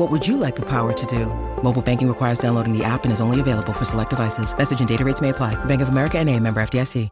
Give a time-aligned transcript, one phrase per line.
[0.00, 1.26] What would you like the power to do?
[1.62, 4.56] Mobile banking requires downloading the app and is only available for select devices.
[4.56, 5.62] Message and data rates may apply.
[5.66, 7.10] Bank of America and a member FDIC.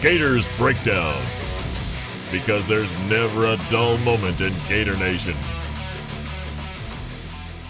[0.00, 1.20] Gators Breakdown.
[2.30, 5.34] Because there's never a dull moment in Gator Nation.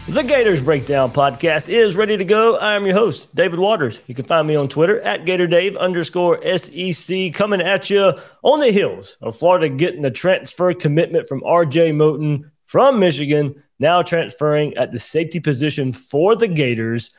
[0.09, 2.57] The Gators Breakdown podcast is ready to go.
[2.57, 4.01] I am your host, David Waters.
[4.07, 8.73] You can find me on Twitter at GatorDave underscore SEC coming at you on the
[8.73, 14.93] heels of Florida getting a transfer commitment from RJ Moten from Michigan, now transferring at
[14.93, 17.11] the safety position for the Gators.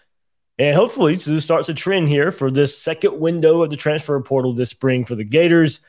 [0.58, 4.54] And hopefully, this starts a trend here for this second window of the transfer portal
[4.54, 5.80] this spring for the Gators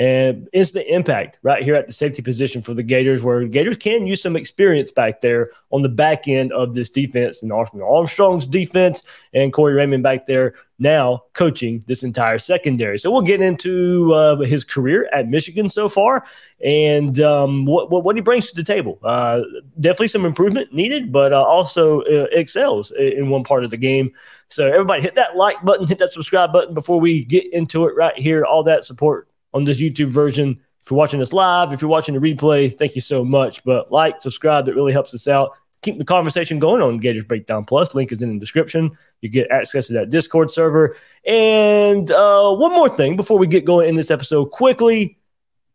[0.00, 4.06] and instant impact right here at the safety position for the Gators, where Gators can
[4.06, 9.02] use some experience back there on the back end of this defense and Armstrong's defense
[9.34, 12.98] and Corey Raymond back there now coaching this entire secondary.
[12.98, 16.24] So we'll get into uh, his career at Michigan so far
[16.64, 18.98] and um, what, what, what he brings to the table.
[19.04, 19.42] Uh,
[19.80, 24.12] definitely some improvement needed, but uh, also uh, excels in one part of the game.
[24.48, 27.94] So everybody hit that like button, hit that subscribe button before we get into it
[27.94, 28.46] right here.
[28.46, 30.60] All that support on this YouTube version.
[30.82, 33.62] If you're watching us live, if you're watching the replay, thank you so much.
[33.64, 35.52] But like, subscribe, that really helps us out.
[35.82, 37.94] Keep the conversation going on Gators Breakdown Plus.
[37.94, 38.90] Link is in the description.
[39.22, 40.96] You get access to that Discord server.
[41.24, 45.18] And uh, one more thing before we get going in this episode, quickly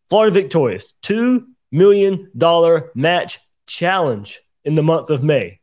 [0.09, 2.29] Florida victorious $2 million
[2.93, 5.59] match challenge in the month of May.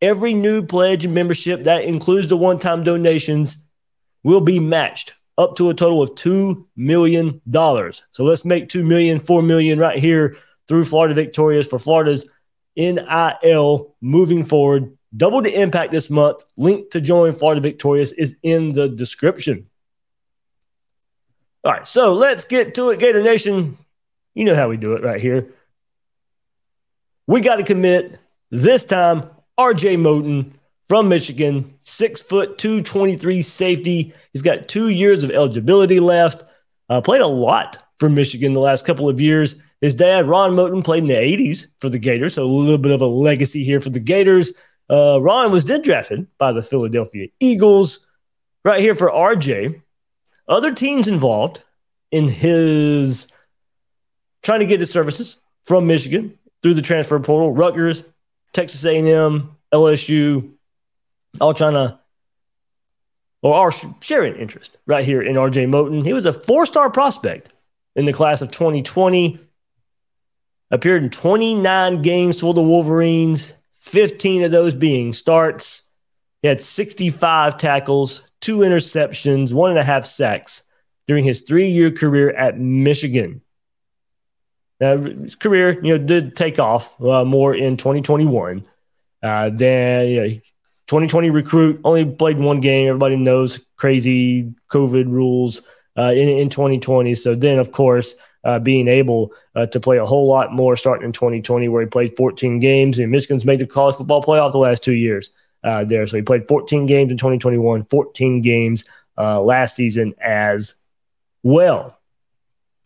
[0.00, 3.56] Every new pledge and membership, that includes the one time donations,
[4.24, 7.40] will be matched up to a total of $2 million.
[7.52, 10.36] So let's make $2 million, $4 million right here
[10.68, 12.28] through Florida Victorious for Florida's
[12.76, 14.96] NIL moving forward.
[15.14, 16.44] Double the impact this month.
[16.56, 19.68] Link to join Florida Victorious is in the description.
[21.64, 23.78] All right, so let's get to it, Gator Nation.
[24.34, 25.52] You know how we do it right here.
[27.26, 28.18] We got to commit
[28.50, 29.28] this time
[29.58, 30.52] RJ Moten
[30.92, 34.12] from Michigan, six foot, 223 safety.
[34.34, 36.44] He's got two years of eligibility left.
[36.90, 39.54] Uh, played a lot for Michigan the last couple of years.
[39.80, 42.92] His dad, Ron Moten, played in the 80s for the Gators, so a little bit
[42.92, 44.52] of a legacy here for the Gators.
[44.90, 48.06] Uh, Ron was then drafted by the Philadelphia Eagles.
[48.62, 49.80] Right here for RJ.
[50.46, 51.62] Other teams involved
[52.10, 53.28] in his
[54.42, 58.04] trying to get his services from Michigan through the transfer portal: Rutgers,
[58.52, 60.51] Texas A&M, LSU,
[61.40, 61.98] all trying to
[63.42, 66.04] or are sharing interest right here in RJ Moten.
[66.04, 67.52] He was a four star prospect
[67.94, 69.38] in the class of 2020,
[70.70, 75.82] appeared in 29 games for the Wolverines, 15 of those being starts.
[76.40, 80.62] He had 65 tackles, two interceptions, one and a half sacks
[81.06, 83.42] during his three year career at Michigan.
[84.80, 88.66] Now, his career, you know, did take off uh, more in 2021.
[89.22, 90.42] Uh, you know, he
[90.92, 92.86] 2020 recruit only played one game.
[92.86, 95.62] Everybody knows crazy COVID rules
[95.96, 97.14] uh, in, in 2020.
[97.14, 98.14] So then, of course,
[98.44, 101.88] uh, being able uh, to play a whole lot more starting in 2020, where he
[101.88, 105.30] played 14 games, and Michigan's made the college football playoff the last two years
[105.64, 106.06] uh, there.
[106.06, 108.84] So he played 14 games in 2021, 14 games
[109.16, 110.74] uh, last season as
[111.42, 111.98] well.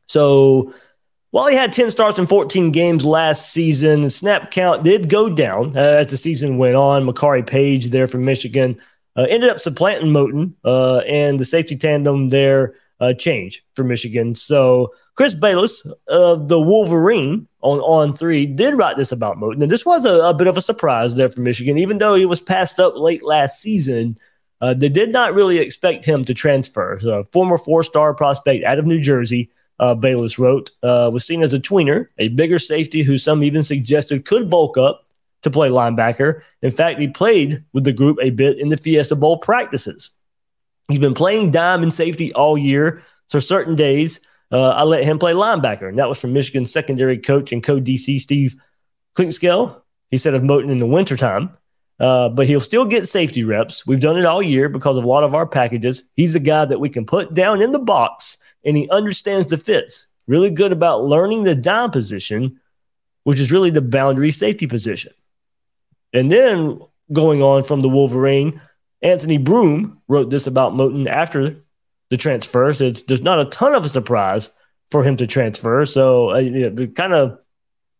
[0.06, 0.72] So
[1.30, 5.28] while he had 10 starts in 14 games last season, the snap count did go
[5.28, 7.04] down uh, as the season went on.
[7.04, 8.80] Makari Paige there from Michigan
[9.16, 14.34] uh, ended up supplanting Moten, uh, and the safety tandem there uh, changed for Michigan.
[14.34, 19.70] So Chris Balas of the Wolverine on on three did write this about Moten, and
[19.70, 22.40] this was a, a, bit of a surprise there for Michigan, even though he was
[22.40, 24.16] passed up late last season.
[24.62, 26.98] Uh, they did not really expect him to transfer.
[27.02, 31.42] So, former four star prospect out of New Jersey uh, Bayless wrote, uh, was seen
[31.42, 35.06] as a tweener, a bigger safety who some even suggested could bulk up
[35.42, 36.42] to play linebacker.
[36.62, 40.10] In fact, he played with the group a bit in the Fiesta Bowl practices.
[40.88, 43.02] He's been playing dime and safety all year.
[43.28, 44.20] So certain days,
[44.50, 45.88] uh, I let him play linebacker.
[45.88, 48.54] And that was from Michigan secondary coach and co DC Steve
[49.14, 49.82] Clinkscale.
[50.10, 51.50] He said of Moten in the wintertime.
[51.98, 53.86] Uh, but he'll still get safety reps.
[53.86, 56.02] We've done it all year because of a lot of our packages.
[56.14, 58.36] He's the guy that we can put down in the box
[58.66, 60.08] and he understands the fits.
[60.26, 62.60] Really good about learning the dime position,
[63.22, 65.12] which is really the boundary safety position.
[66.12, 66.80] And then
[67.12, 68.60] going on from the Wolverine,
[69.02, 71.56] Anthony Broome wrote this about Moten after
[72.10, 72.72] the transfer.
[72.74, 74.50] So there's not a ton of a surprise
[74.90, 75.86] for him to transfer.
[75.86, 77.38] So uh, you know, kind of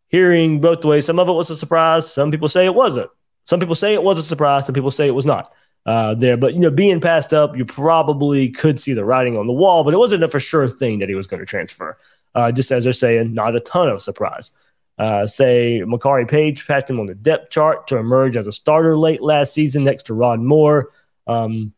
[0.09, 1.07] hearing both ways.
[1.07, 2.12] Some of it was a surprise.
[2.12, 3.11] Some people say it wasn't.
[3.45, 4.67] Some people say it was a surprise.
[4.67, 5.53] Some people say it was not
[5.87, 6.37] uh, there.
[6.37, 9.85] But you know, being passed up, you probably could see the writing on the wall.
[9.85, 11.97] But it wasn't a for sure thing that he was going to transfer.
[12.35, 14.53] Uh, just as they're saying, not a ton of surprise.
[14.99, 18.97] Uh, say Makari Paige passed him on the depth chart to emerge as a starter
[18.97, 20.91] late last season next to Rod Moore.
[21.27, 21.73] Um,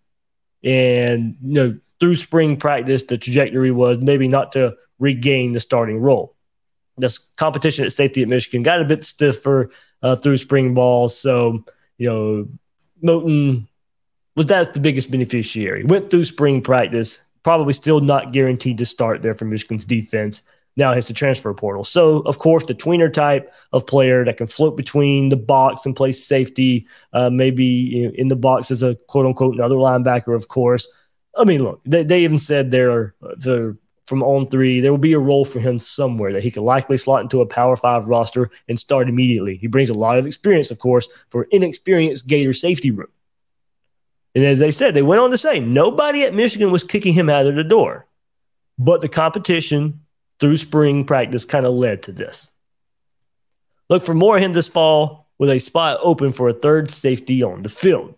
[0.65, 5.99] and you know, through spring practice, the trajectory was maybe not to regain the starting
[5.99, 6.35] role.
[6.97, 9.71] This competition at safety at Michigan got a bit stiffer
[10.03, 11.09] uh, through spring ball.
[11.09, 11.65] So,
[11.99, 12.49] you know,
[13.03, 13.68] Moten
[14.39, 15.83] was that the biggest beneficiary.
[15.83, 20.43] Went through spring practice, probably still not guaranteed to start there for Michigan's defense.
[20.77, 21.83] Now hits the transfer portal.
[21.83, 25.97] So, of course, the tweener type of player that can float between the box and
[25.97, 30.37] play safety, uh, maybe you know, in the box as a quote unquote another linebacker,
[30.37, 30.87] of course.
[31.37, 33.77] I mean, look, they, they even said there the
[34.07, 36.97] from on three, there will be a role for him somewhere that he could likely
[36.97, 39.57] slot into a Power Five roster and start immediately.
[39.57, 43.09] He brings a lot of experience, of course, for inexperienced Gator safety room.
[44.39, 47.29] And as they said, they went on to say nobody at Michigan was kicking him
[47.29, 48.07] out of the door,
[48.79, 50.03] but the competition
[50.39, 52.49] through spring practice kind of led to this.
[53.89, 57.65] Look for more him this fall with a spot open for a third safety on
[57.65, 58.15] the field.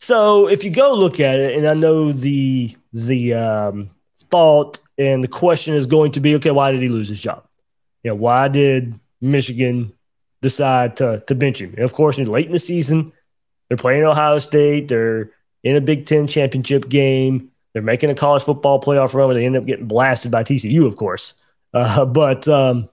[0.00, 3.88] So if you go look at it, and I know the the um,
[4.30, 7.42] thought and the question is going to be, okay, why did he lose his job?
[8.02, 9.94] You know, why did Michigan
[10.42, 11.70] decide to to bench him?
[11.70, 13.14] And of course, late in the season,
[13.68, 14.88] they're playing Ohio State.
[14.88, 15.30] They're
[15.62, 17.50] in a Big Ten championship game.
[17.72, 20.86] They're making a college football playoff run where they end up getting blasted by TCU,
[20.86, 21.34] of course.
[21.74, 22.88] Uh, but um,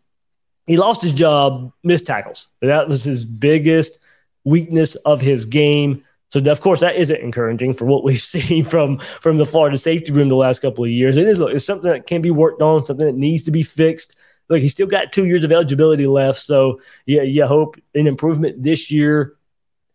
[0.67, 2.47] he lost his job, missed tackles.
[2.61, 3.99] That was his biggest
[4.43, 6.03] weakness of his game.
[6.29, 10.11] So of course that isn't encouraging for what we've seen from from the Florida safety
[10.11, 11.17] room the last couple of years.
[11.17, 14.15] It is it's something that can be worked on, something that needs to be fixed.
[14.49, 18.61] Look, he's still got two years of eligibility left, so yeah, you hope an improvement
[18.61, 19.35] this year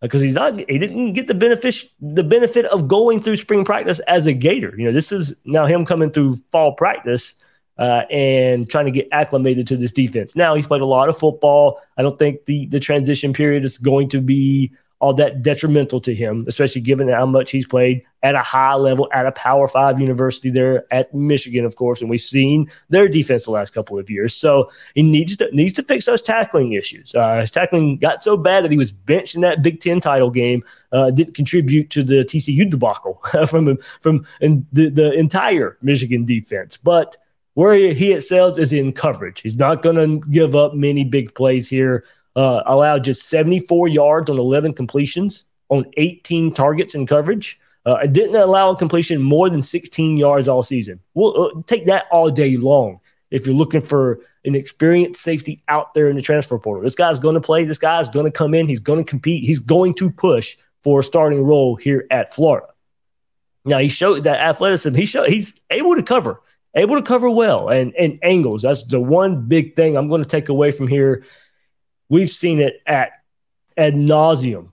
[0.00, 3.98] because he's not he didn't get the benefit the benefit of going through spring practice
[4.00, 4.74] as a Gator.
[4.76, 7.34] You know, this is now him coming through fall practice.
[7.78, 10.36] Uh, and trying to get acclimated to this defense.
[10.36, 11.80] Now he's played a lot of football.
[11.96, 14.70] I don't think the the transition period is going to be
[15.00, 19.08] all that detrimental to him, especially given how much he's played at a high level
[19.12, 23.46] at a Power Five university there at Michigan, of course, and we've seen their defense
[23.46, 24.34] the last couple of years.
[24.34, 27.14] So he needs to needs to fix those tackling issues.
[27.14, 30.30] Uh, his tackling got so bad that he was benched in that Big Ten title
[30.30, 30.62] game.
[30.92, 37.16] Uh, didn't contribute to the TCU debacle from from the, the entire Michigan defense, but.
[37.54, 39.40] Where he excels is in coverage.
[39.40, 42.04] He's not going to give up many big plays here
[42.36, 47.58] uh, allowed just 74 yards on 11 completions on 18 targets in coverage.
[47.86, 51.00] Uh, didn't allow a completion more than 16 yards all season.
[51.14, 53.00] We'll uh, take that all day long
[53.30, 56.82] if you're looking for an experienced safety out there in the transfer portal.
[56.82, 57.64] This guy's going to play.
[57.64, 58.68] This guy's going to come in.
[58.68, 59.44] He's going to compete.
[59.44, 62.66] He's going to push for a starting role here at Florida.
[63.64, 64.94] Now he showed that athleticism.
[64.94, 66.40] He showed he's able to cover,
[66.74, 68.62] able to cover well, and and angles.
[68.62, 71.24] That's the one big thing I'm going to take away from here
[72.10, 73.12] We've seen it at
[73.78, 74.72] ad nauseum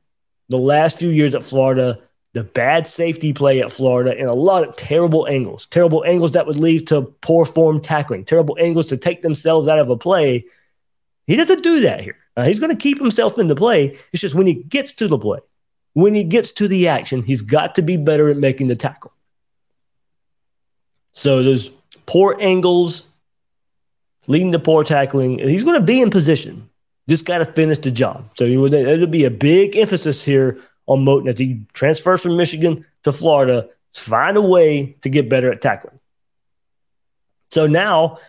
[0.50, 2.00] the last few years at Florida,
[2.34, 6.48] the bad safety play at Florida, and a lot of terrible angles, terrible angles that
[6.48, 10.46] would lead to poor form tackling, terrible angles to take themselves out of a play.
[11.26, 12.18] He doesn't do that here.
[12.36, 13.98] Uh, he's going to keep himself in the play.
[14.12, 15.40] It's just when he gets to the play,
[15.94, 19.14] when he gets to the action, he's got to be better at making the tackle.
[21.14, 21.72] So there's
[22.06, 23.04] poor angles
[24.28, 25.40] leading to poor tackling.
[25.40, 26.67] He's going to be in position.
[27.08, 28.30] Just got to finish the job.
[28.36, 33.12] So it'll be a big emphasis here on Moten as he transfers from Michigan to
[33.12, 33.70] Florida.
[33.94, 36.00] Find a way to get better at tackling.
[37.50, 38.20] So now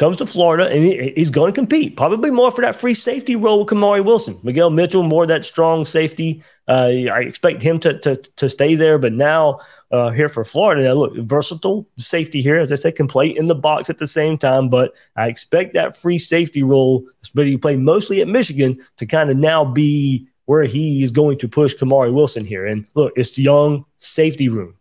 [0.00, 3.36] comes to Florida and he, he's going to compete, probably more for that free safety
[3.36, 4.40] role with Kamari Wilson.
[4.42, 6.42] Miguel Mitchell, more that strong safety.
[6.66, 10.84] Uh, I expect him to, to, to stay there, but now uh, here for Florida,
[10.84, 14.08] now look, versatile safety here, as I said, can play in the box at the
[14.08, 18.82] same time, but I expect that free safety role, but he played mostly at Michigan,
[18.96, 22.66] to kind of now be where he is going to push Kamari Wilson here.
[22.66, 24.76] And look, it's young safety room.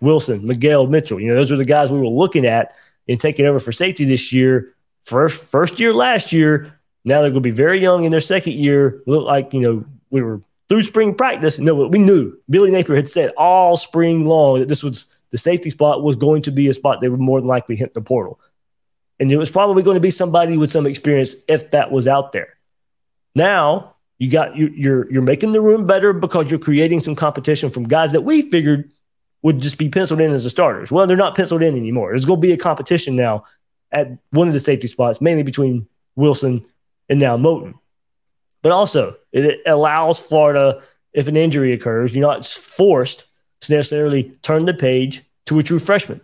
[0.00, 1.20] Wilson, Miguel Mitchell.
[1.20, 2.74] You know, those are the guys we were looking at
[3.06, 4.74] in taking over for safety this year.
[5.00, 6.78] First, first year last year.
[7.04, 9.02] Now they're going to be very young in their second year.
[9.06, 11.58] Look like, you know, we were through spring practice.
[11.58, 15.70] No, we knew Billy Napier had said all spring long that this was the safety
[15.70, 18.40] spot was going to be a spot they would more than likely hit the portal.
[19.20, 22.32] And it was probably going to be somebody with some experience if that was out
[22.32, 22.54] there.
[23.34, 27.68] Now you got you, you're you're making the room better because you're creating some competition
[27.68, 28.90] from guys that we figured
[29.44, 30.90] would just be penciled in as the starters.
[30.90, 32.08] Well, they're not penciled in anymore.
[32.08, 33.44] There's going to be a competition now
[33.92, 35.86] at one of the safety spots, mainly between
[36.16, 36.64] Wilson
[37.10, 37.74] and now Moten.
[38.62, 40.82] But also, it allows Florida,
[41.12, 43.26] if an injury occurs, you're not forced
[43.60, 46.22] to necessarily turn the page to a true freshman.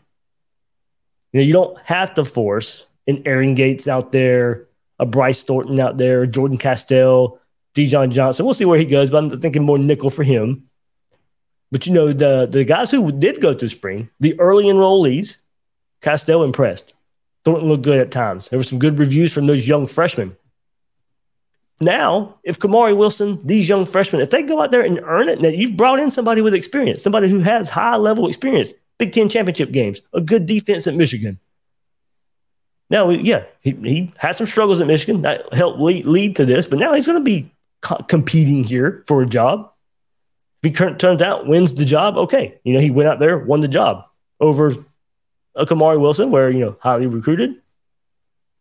[1.32, 4.66] You know, you don't have to force an Aaron Gates out there,
[4.98, 7.38] a Bryce Thornton out there, Jordan Castell,
[7.74, 8.46] Dijon Johnson.
[8.46, 10.69] We'll see where he goes, but I'm thinking more nickel for him.
[11.70, 15.36] But you know, the the guys who did go through spring, the early enrollees,
[16.00, 16.94] Castell impressed.
[17.44, 18.48] Thornton looked good at times.
[18.48, 20.36] There were some good reviews from those young freshmen.
[21.80, 25.40] Now, if Kamari Wilson, these young freshmen, if they go out there and earn it,
[25.40, 29.30] now you've brought in somebody with experience, somebody who has high level experience, Big Ten
[29.30, 31.38] championship games, a good defense at Michigan.
[32.90, 36.66] Now, yeah, he, he had some struggles at Michigan that helped lead, lead to this,
[36.66, 37.50] but now he's going to be
[37.80, 39.72] co- competing here for a job.
[40.62, 42.58] If he turns out wins the job, okay.
[42.64, 44.04] You know, he went out there, won the job
[44.40, 44.74] over
[45.54, 47.56] a Kamari Wilson, where, you know, highly recruited,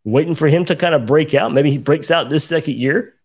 [0.03, 1.53] waiting for him to kind of break out.
[1.53, 3.15] Maybe he breaks out this second year.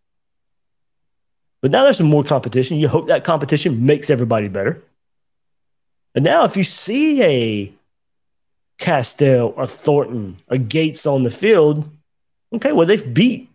[1.60, 2.76] But now there's some more competition.
[2.76, 4.82] You hope that competition makes everybody better.
[6.14, 7.72] And now, if you see a
[8.78, 11.88] Castell, a Thornton, a Gates on the field,
[12.52, 13.48] okay, well, they've beat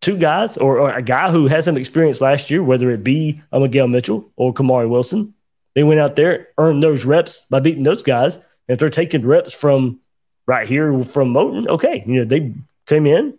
[0.00, 3.42] two guys or, or, a guy who had some experience last year, whether it be
[3.52, 5.34] a Miguel Mitchell or Kamari Wilson.
[5.74, 8.36] They went out there, earned those reps by beating those guys.
[8.36, 10.00] And if they're taking reps from
[10.46, 12.54] right here from Moten, okay, you know, they
[12.86, 13.38] came in,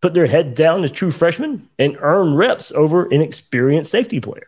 [0.00, 4.46] put their head down as true freshmen, and earn reps over an experienced safety player.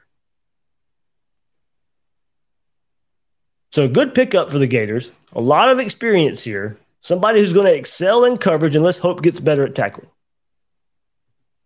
[3.72, 5.12] So, good pickup for the Gators.
[5.32, 6.76] A lot of experience here.
[7.02, 10.10] Somebody who's going to excel in coverage, and let's hope gets better at tackling.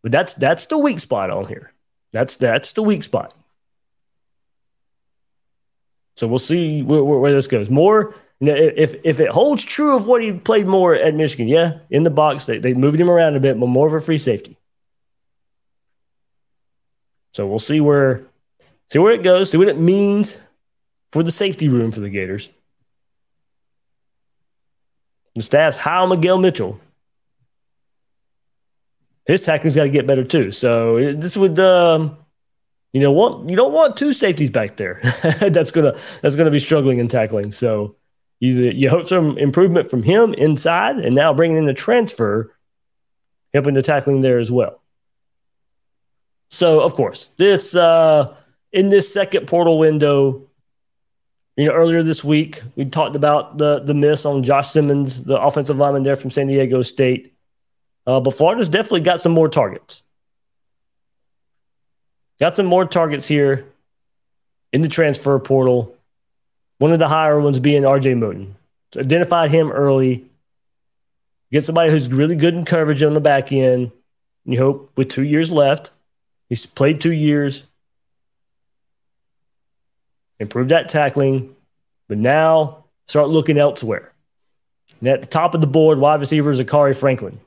[0.05, 1.73] But that's that's the weak spot on here.
[2.13, 3.33] That's that's the weak spot.
[6.17, 7.71] So we'll see where, where, where this goes.
[7.71, 12.03] More if if it holds true of what he played more at Michigan, yeah, in
[12.03, 14.59] the box they, they moved him around a bit, but more of a free safety.
[17.33, 18.27] So we'll see where
[18.89, 20.39] see where it goes, see what it means
[21.13, 22.51] for the safety room for the Gators.
[25.35, 26.79] The staff's How Miguel Mitchell.
[29.27, 30.51] His tackling's got to get better too.
[30.51, 32.19] So this would um,
[32.95, 35.01] you know, want you don't want two safeties back there.
[35.41, 37.51] that's gonna that's gonna be struggling in tackling.
[37.51, 37.97] So
[38.39, 42.55] you you hope some improvement from him inside, and now bringing in the transfer,
[43.53, 44.81] helping the tackling there as well.
[46.51, 48.37] So of course, this uh,
[48.71, 50.49] in this second portal window,
[51.57, 55.41] you know, earlier this week we talked about the the miss on Josh Simmons, the
[55.41, 57.34] offensive lineman there from San Diego State.
[58.07, 60.03] Uh, but Florida's definitely got some more targets.
[62.41, 63.65] Got some more targets here
[64.73, 65.95] in the transfer portal.
[66.79, 68.53] One of the higher ones being RJ Moten.
[68.93, 70.25] So identified him early.
[71.53, 73.93] Get somebody who's really good in coverage on the back end.
[74.45, 75.91] You hope with two years left,
[76.51, 77.63] he's played two years,
[80.39, 81.55] improve that tackling,
[82.09, 84.13] but now start looking elsewhere.
[85.01, 87.41] And at the top of the board, wide receiver is Akari Franklin.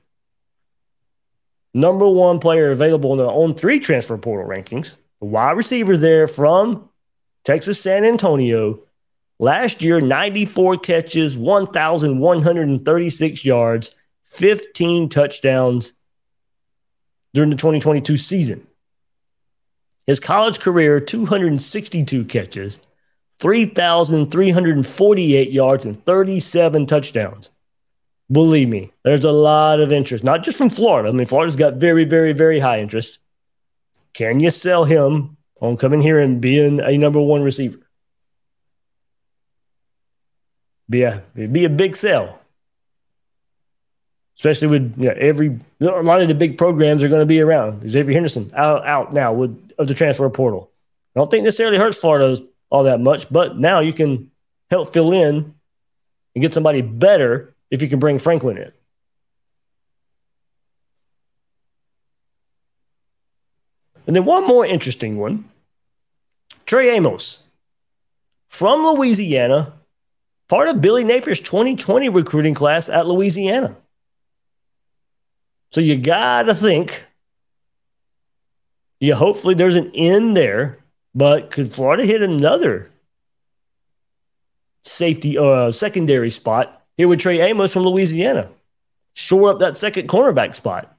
[1.77, 4.95] Number one player available in the on three transfer portal rankings.
[5.19, 6.89] The wide receiver there from
[7.43, 8.81] Texas San Antonio,
[9.39, 15.93] Last year, 94 catches, 1,136 yards, 15 touchdowns
[17.33, 18.65] during the 2022 season.
[20.07, 22.79] His college career, 262 catches,
[23.39, 27.51] 3,348 yards, and 37 touchdowns.
[28.29, 31.09] Believe me, there's a lot of interest, not just from Florida.
[31.09, 33.19] I mean, Florida's got very, very, very high interest.
[34.13, 37.87] Can you sell him on coming here and being a number one receiver?
[40.89, 42.39] be a be a big sell.
[44.37, 47.41] Especially with you know, every a lot of the big programs are going to be
[47.41, 47.89] around.
[47.89, 50.69] Xavier Henderson out out now with of the transfer portal.
[51.15, 54.31] I don't think necessarily hurts Florida all that much, but now you can
[54.69, 55.55] help fill in
[56.35, 58.71] and get somebody better if you can bring Franklin in.
[64.05, 65.49] And then one more interesting one
[66.65, 67.39] Trey Amos
[68.47, 69.73] from Louisiana,
[70.47, 73.75] part of Billy Napier's 2020 recruiting class at Louisiana.
[75.71, 77.05] So you got to think,
[78.99, 80.79] yeah, hopefully there's an end there,
[81.13, 82.89] but could Florida hit another
[84.83, 88.49] safety uh, secondary spot here with Trey Amos from Louisiana?
[89.13, 90.93] Shore up that second cornerback spot.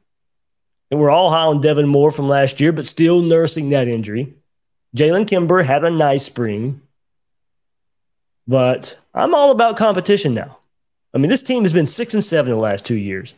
[0.90, 4.34] And we're all high on Devin Moore from last year, but still nursing that injury.
[4.96, 6.80] Jalen Kimber had a nice spring,
[8.46, 10.58] but I'm all about competition now.
[11.12, 13.34] I mean, this team has been six and seven in the last two years.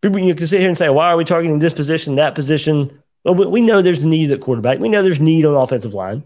[0.00, 3.02] People, you can sit here and say, why are we targeting this position, that position?
[3.24, 4.78] Well, we know there's need at quarterback.
[4.78, 6.22] We know there's need on offensive line.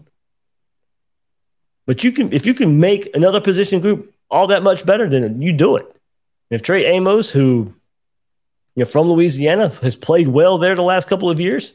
[1.85, 5.41] But you can, if you can make another position group all that much better, then
[5.41, 5.85] you do it.
[5.85, 7.73] And if Trey Amos, who
[8.75, 11.73] you know from Louisiana, has played well there the last couple of years,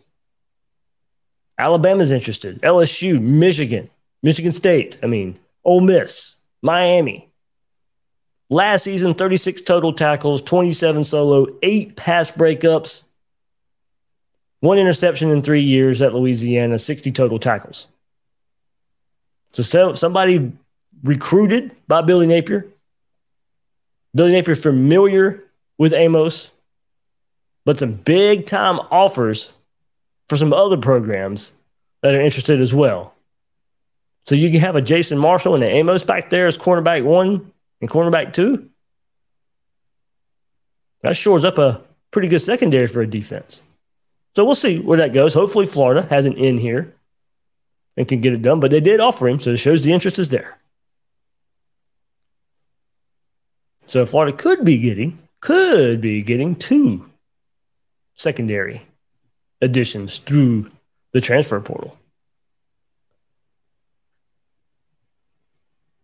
[1.56, 2.60] Alabama's interested.
[2.62, 3.88] LSU, Michigan,
[4.22, 4.98] Michigan State.
[5.02, 7.30] I mean, Ole Miss, Miami.
[8.50, 13.04] Last season, 36 total tackles, 27 solo, eight pass breakups,
[14.60, 17.86] one interception in three years at Louisiana, 60 total tackles.
[19.52, 20.52] So somebody
[21.02, 22.66] recruited by Billy Napier.
[24.14, 25.44] Billy Napier familiar
[25.76, 26.50] with Amos,
[27.64, 29.52] but some big time offers
[30.28, 31.52] for some other programs
[32.02, 33.14] that are interested as well.
[34.26, 37.52] So you can have a Jason Marshall and an Amos back there as cornerback one
[37.80, 38.68] and cornerback two.
[41.02, 43.62] That shores up a pretty good secondary for a defense.
[44.36, 45.34] So we'll see where that goes.
[45.34, 46.94] Hopefully, Florida has an in here
[47.96, 50.18] and can get it done, but they did offer him, so it shows the interest
[50.18, 50.58] is there.
[53.88, 57.10] So Florida could be getting, could be getting two
[58.14, 58.82] secondary
[59.60, 60.70] additions through
[61.12, 61.98] the transfer portal.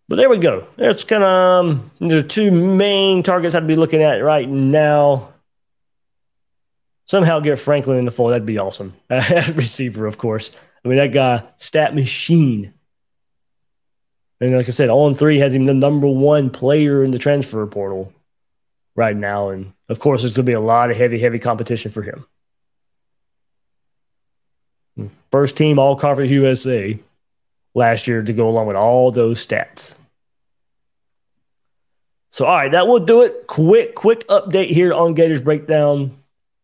[0.08, 0.66] But there we go.
[0.76, 5.32] That's kind of um, the two main targets I'd be looking at right now.
[7.06, 8.32] Somehow get Franklin in the fold.
[8.32, 8.94] That'd be awesome.
[9.10, 10.50] receiver, of course.
[10.84, 12.73] I mean, that guy, stat machine.
[14.40, 17.18] And like I said, all in three has him the number one player in the
[17.18, 18.12] transfer portal
[18.94, 19.50] right now.
[19.50, 22.26] And of course, there's going to be a lot of heavy, heavy competition for him.
[25.30, 26.98] First team All Conference USA
[27.74, 29.96] last year to go along with all those stats.
[32.30, 33.46] So, all right, that will do it.
[33.46, 36.16] Quick, quick update here on Gators Breakdown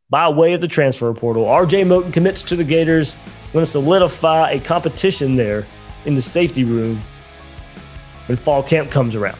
[0.08, 1.44] by way of the transfer portal.
[1.44, 3.16] RJ Moten commits to the Gators.
[3.52, 5.66] Going to solidify a competition there
[6.04, 7.00] in the safety room
[8.30, 9.36] when fall camp comes around.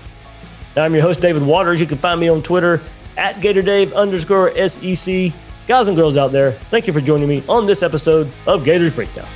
[0.74, 1.78] Now, I'm your host, David Waters.
[1.78, 2.82] You can find me on Twitter
[3.16, 5.32] at GatorDave underscore SEC.
[5.68, 8.92] Guys and girls out there, thank you for joining me on this episode of Gators
[8.92, 9.28] Breakdown.